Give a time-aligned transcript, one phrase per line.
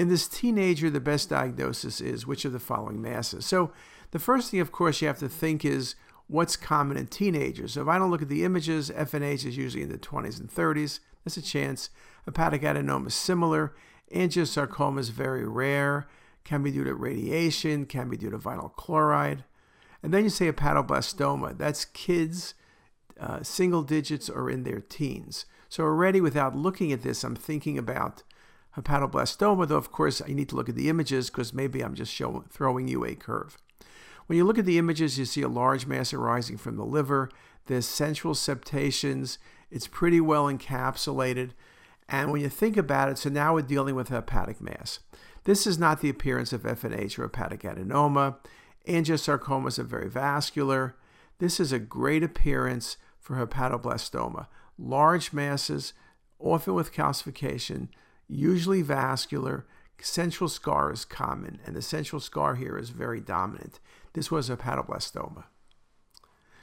[0.00, 3.44] In this teenager, the best diagnosis is which of the following masses.
[3.44, 3.70] So,
[4.12, 5.94] the first thing, of course, you have to think is
[6.26, 7.74] what's common in teenagers.
[7.74, 10.48] So, if I don't look at the images, FNH is usually in the 20s and
[10.48, 11.00] 30s.
[11.22, 11.90] There's a chance.
[12.24, 13.74] Hepatic adenoma is similar.
[14.10, 16.08] Angiosarcoma is very rare,
[16.44, 19.44] can be due to radiation, can be due to vinyl chloride.
[20.02, 21.58] And then you say hepatoblastoma.
[21.58, 22.54] That's kids,
[23.20, 25.44] uh, single digits or in their teens.
[25.68, 28.22] So already without looking at this, I'm thinking about
[28.76, 32.12] hepatoblastoma, though of course I need to look at the images because maybe I'm just
[32.12, 33.56] showing, throwing you a curve.
[34.26, 37.30] When you look at the images, you see a large mass arising from the liver.
[37.66, 39.38] There's central septations.
[39.70, 41.50] It's pretty well encapsulated.
[42.08, 45.00] And when you think about it, so now we're dealing with hepatic mass.
[45.44, 48.36] This is not the appearance of FNH or hepatic adenoma.
[48.86, 50.96] Angiosarcomas are very vascular.
[51.38, 54.46] This is a great appearance for hepatoblastoma.
[54.78, 55.92] Large masses,
[56.38, 57.88] often with calcification,
[58.30, 59.66] usually vascular.
[60.00, 63.80] Central scar is common, and the central scar here is very dominant.
[64.14, 65.44] This was a hepatoblastoma.